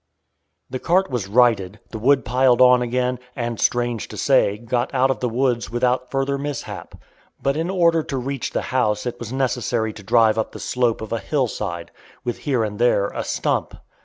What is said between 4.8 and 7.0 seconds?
out of the woods without further mishap.